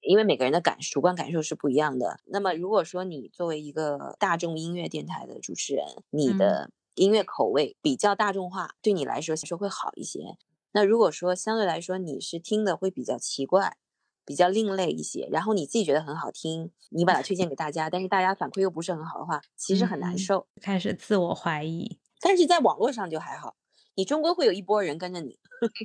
[0.00, 2.20] 因为每个人的感主观感受是不一样的。
[2.26, 10.36] 那么如果说你作为一个大众音乐电台的主持人，你的音乐口味比较大众化，对你来说说会好一些。
[10.72, 13.78] 那如果说相对来说你是听的会比较奇怪。
[14.24, 21.98] 比较另类一些，然后你自己觉得很好听，你把它推荐给大家，但是大家反馈又不是很好的话，其实很难受，开始自我怀疑。
[22.20, 23.56] 但是在网络上就还好，
[23.96, 25.38] 你终归会有一波人跟着你。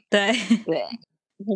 [0.10, 0.32] 对
[0.66, 0.86] 对，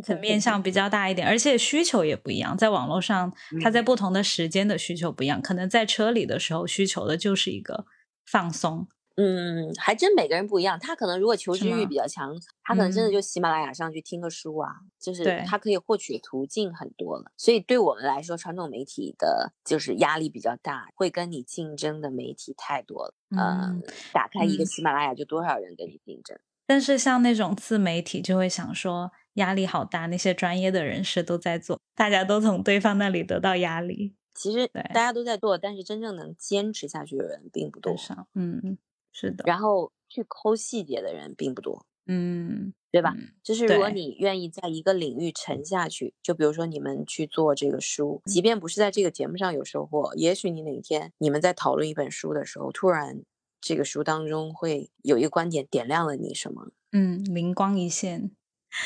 [0.05, 2.57] 可面向比较大一点，而且需求也不一样。
[2.57, 7.86] 在网络上，它在不同的时间的需求不一样，可能在车里的时候需求的就是一个
[8.25, 8.88] 放松。
[9.16, 10.80] 嗯，还真每个人不一样。
[10.80, 17.32] 他可能如果求知欲比较强，他可能真的就喜马拉雅上去听个书啊，就是他可以获取的途径很多了。
[17.38, 23.14] 所以对我们来说，传统媒体的就是压力比较大，会跟你竞争的媒体太多了。
[23.30, 26.36] 嗯，打开一个喜马拉雅就多少人跟你竞争。
[26.66, 34.16] 但是像那种自媒体，就会想说压力好大，那些专业的人士都在做，大家都从对方那里得到压力。
[34.34, 37.93] 其实大家都在做，但是真正能坚持下去的人并不多。
[38.34, 38.80] 嗯。
[39.14, 43.16] 是的，然后去抠细节的人并不多，嗯，对吧？
[43.41, 53.24] 就是如果你愿意在一个领域沉下去，就比如说你们去做这个书，即便不是在这个节目上有收获，也许你哪天你们在讨论一本书的时候，突然
[53.61, 58.32] 这个书当中会有一个观点点亮了你什么，嗯，灵光一现。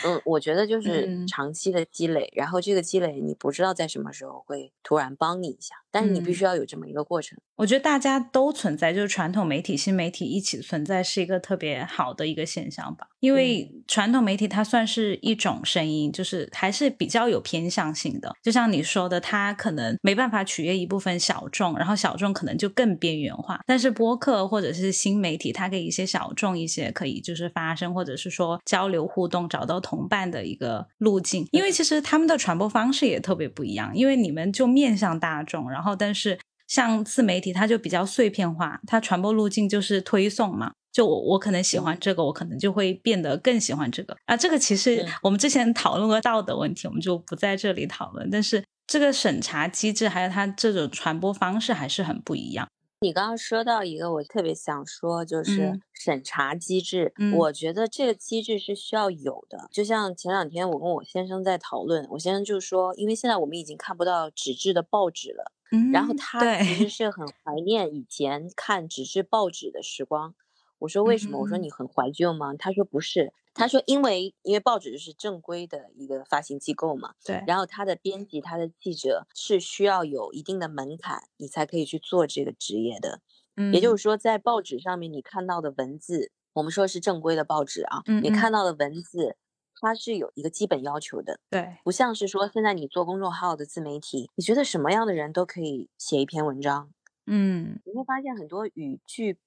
[0.03, 7.35] 嗯，我觉得就是长期的积累，然后这个积累你不知道在什么时候会突然帮你一下，但是你必须要有这么一个过程。
[7.55, 13.07] 我觉得大家都存在，就是传统媒体、新媒体一起存在，是一个特别好的一个现象吧。
[13.19, 18.31] 因为传统媒体它算是一种声音，就是还是比较有偏向性的。
[18.43, 23.59] 就像你说的，它可能没办法取悦一部分小众，然后小众可能就更边缘化。
[23.65, 31.47] 但是播客或者是新媒体，它给一些小众一些可以就是发声，或者是说交流互动，找到同伴的一个路径。
[31.51, 36.39] 因为其实他们的传播方式也特别不一样，因为你们就面向大众，然后但是。
[36.67, 40.73] 像自媒体，它就比较碎片化，它传播路径就是推送嘛。
[40.91, 44.35] 就我我可能喜欢这个，我可能就会变得更喜欢这个啊。
[44.35, 48.29] 这个其实我们之前讨论过道德问题，我们就不在这里讨论。
[48.29, 52.67] 但是这个审查机制还有它这种传播方式还是很不一样。
[52.99, 57.13] 你刚刚说到一个，我特别想说，就是审查机制。
[57.37, 59.69] 我觉得这个机制是需要有的。
[59.71, 65.53] 就像前两天我跟我先生在讨论，我先生就说，因为现在我们已经看不到纸质的报纸了。
[65.91, 70.33] 然后他其实是很怀念以前看纸质报纸的时光。
[70.79, 71.39] 我说为什么？
[71.39, 72.53] 我说你很怀旧吗？
[72.53, 77.15] 他说不是，他说因为因为报纸是正规的一个发行机构嘛。
[77.25, 77.43] 对。
[77.47, 83.21] 然后他的编辑、他的记者是需要有一定的门槛，你才可以去做这个职业的。
[83.55, 83.73] 嗯。
[83.73, 89.35] 也就是说，在报纸上面你看到的文字，我们说是正规的报纸啊，你看到的文字。
[89.81, 96.91] 它是有一个基本要求的，对，不像是说现在你做公众号的自媒体，你觉得什么样的人都可以写一篇文章，
[97.25, 99.37] 嗯，你会发现很多语句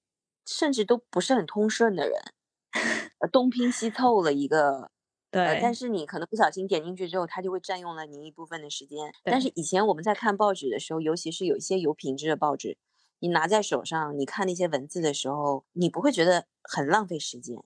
[0.47, 2.21] 甚至都不是很通顺的人，
[3.21, 4.91] 呃，东拼西凑了一个，
[5.31, 9.13] 对，但是你可能不小心点进去之后，它就会占用了你一部分的时间。
[9.25, 12.79] 但是以前我们在看报纸的时候，尤其是有一些有品质的报纸，
[13.21, 17.57] 你拿在手上，你看那些文字的时候，你不会觉得很浪费时间。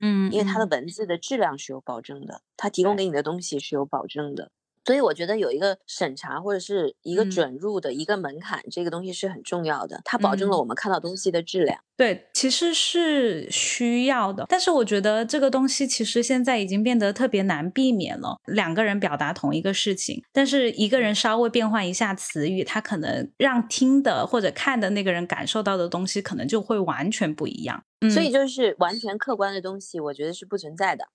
[0.00, 4.50] 嗯，因为它的文字的质量是有保证的，它提供给你的东西是有保证的。
[4.88, 11.78] 所以我觉得有一个审查或者是一个准入的一个门槛，这个东西是很重要的，它保证了我们看到东西的质量。
[11.94, 18.38] 对，其实是需要的，但是我觉得这个东西其实现在已经变得特别难避免了。
[18.46, 27.84] 两个人表达同一个事情，但是一个人稍微变换一下词语，他可能让听的或者看的那个人感受到的东西可能就会完全不一样。
[28.10, 31.08] 所以就是完全客观的东西，我觉得是不存在的。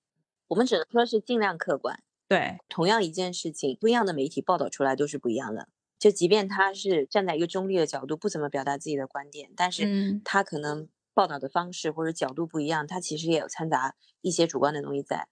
[0.49, 1.97] 我们只能说是尽量客观。
[2.27, 5.67] 对，同样一件事情，不一样的媒体报道出来都是不一样的。
[5.99, 15.27] 就即便他是站在一个中立的角度，不怎么表达自己的观点，但是他可能报道的方式或者角度不一样，他其实也有掺杂一些主观的东西在。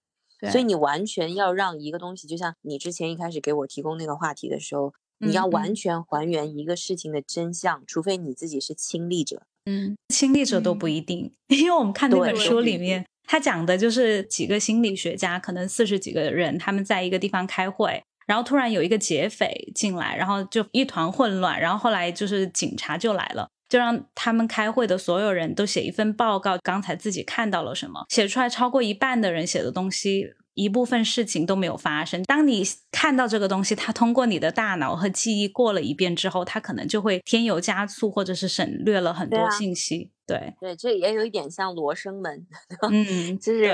[0.50, 9.42] 所以你完全要让一个东西，就像你之前一开始给我提供那个话题的时候，你要完全还原一个事情的真相，除非你自己是亲历者。
[9.66, 13.06] 嗯，亲历者都不一定，因为我们看那本书里面。
[13.26, 30.34] 他讲的就是几个心理学家，可能四十几个人，他们在一个地方开会，然后突然有一个劫匪进来，然后就一团混乱，然后后来就是警察就来了，就让他们开会的所有人都写一份报告，刚才自己看到了什么，写出来超过一半的人写的东西。
[30.54, 32.22] 一部分事情都没有发生。
[32.24, 40.10] 当你看到这个东西，它通过你的大脑和记忆过了一遍之后，它可能就会添油加醋，或者是省略了很多信息。
[40.32, 42.46] 对对，这也有一点像罗生门，
[42.90, 43.64] 嗯，就是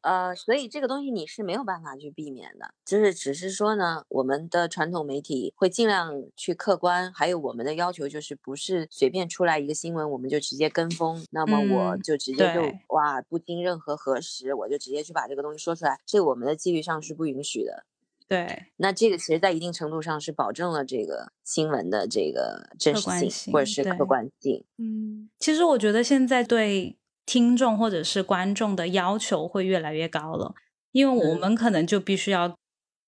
[0.00, 17.84] 呃，所以这个东西你是没有办法去避免的，就是只是说呢，我们的传统媒体会尽量去客观，还有我们的要求就是不是随便出来一个新闻我们就直接跟风，那么我就直接就哇不经任何核实，我就直接去把这个东西说出来，这我们的纪律上是不允许的。
[18.26, 24.64] 对，那这个其实，在一定程度上是保证了这个新闻的这个真实性或者是客观性。
[24.78, 26.96] 嗯，其实我觉得现在对
[27.26, 30.54] 听众或者是观众的要求会越来越高了，
[30.92, 32.56] 因为我们可能就必须要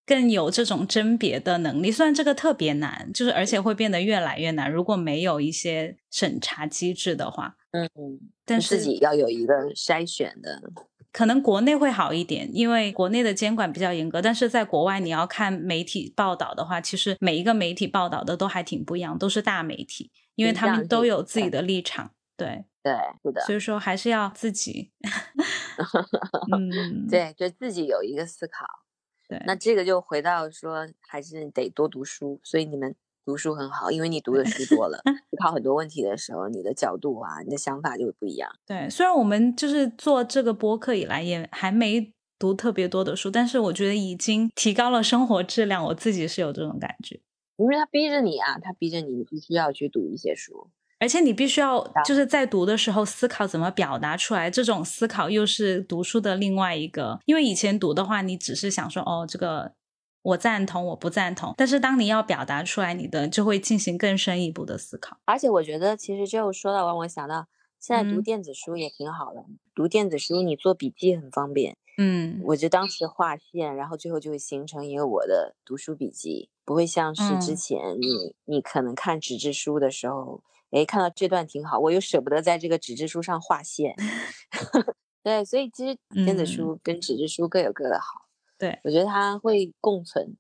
[0.04, 1.90] 更有这种甄别的能力。
[1.90, 4.70] 虽然这个特别难，就是而且会变得越来越难。
[4.70, 7.88] 如果没有一些审查机制的话，嗯，
[8.44, 10.60] 但是自己要有一个筛选的。
[11.16, 14.20] 可能国内会好一点，因为国内的监管比较严格。
[14.20, 22.10] 但是在国外，你要看媒体报道的话，其实每一个媒体报道的都还挺不一样，都是大媒体，因为他们都有自己的立场。
[22.36, 22.92] 对对，
[23.22, 23.40] 是的。
[23.46, 24.92] 所以说还是要自己，
[26.52, 28.66] 嗯，对，就自己有一个思考。
[29.26, 32.38] 对，那这个就回到说，还是得多读书。
[32.44, 32.94] 所以你们。
[33.26, 38.48] 读书很好，因为你读的书多了，思考很多问题的时候，你的角度啊，你的想法就会不一样。
[38.64, 45.84] 对，虽然我们就是做这个播客以来也还没读特别多的书，但是我觉得已经提高了生活质量。
[45.86, 47.20] 我自己是有这种感觉，
[47.56, 50.70] 因为他逼着你啊，他逼着你必须要去读一些书，
[51.00, 54.48] 而且你必须要就是在读的时候思考怎么表达出来。
[54.48, 59.72] 这种思考又是读书的另外一个，因为以前读的话，你只是想说哦这个。
[60.26, 61.54] 我赞同，我不赞同。
[61.56, 65.18] 但是当你要表达出来，你的就会进行更深一步的思考。
[65.24, 67.46] 而且我觉得，其实就说到让我想到，
[67.78, 69.44] 现在读电子书也挺好的。
[69.72, 71.76] 读电子书，你做笔记很方便。
[71.98, 83.94] 嗯，我就当时划线，然后最后就会形成一个我的读书笔记，不会像是之前你你可能看纸质书的时候，哎，看到这段挺好，我又舍不得在这个纸质书上划线。
[85.22, 88.25] 对，所以其实电子书跟纸质书各有各的好。
[88.58, 90.36] 对，我觉得它会共存，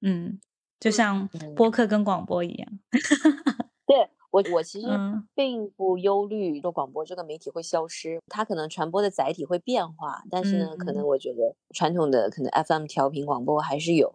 [0.00, 0.40] 嗯，
[0.78, 1.70] 就像播。
[1.70, 2.78] 客跟广播一样。
[3.86, 4.86] 对我，我其实
[5.34, 14.14] 并不忧虑说广播这个媒体会消失，它可能传播的载体会变化，但是呢，可能我觉得传统的可能 FM 调频广播还是有，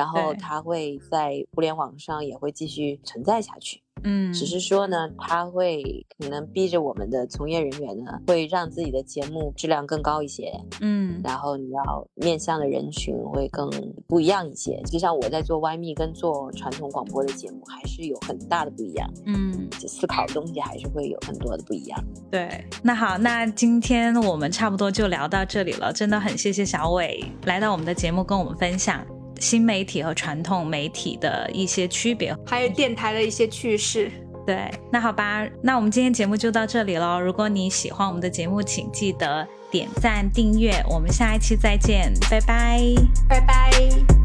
[0.00, 3.82] 然后它会在互联网上也会继续存在下去。
[4.02, 10.50] 嗯，只是说呢，他会可能逼着我们的从业人员呢，会让自己的节目质量更高一些。
[10.80, 13.68] 嗯，然后你要面向的人群会更
[14.08, 14.80] 不一样一些。
[14.86, 19.06] 就像我在做 Y 密跟做传统广播的节目，还是有很大的不一样。
[19.26, 22.02] 嗯，思考的东西还是会有很多的不一样。
[22.30, 25.92] 对，那好，那今天我们差不多就聊到这里了。
[25.92, 29.04] 真的很谢谢小伟来到我们的节目，跟我们分享。
[29.40, 34.12] 新媒体和传统媒体的一些区别，还有电台的一些趣事。
[34.46, 37.20] 对，那好吧，那我们今天节目就到这里了。
[37.20, 40.72] 如果你喜欢我们的节目，请记得点赞订阅。
[40.88, 42.80] 我们下一期再见，拜拜，
[43.28, 44.19] 拜拜。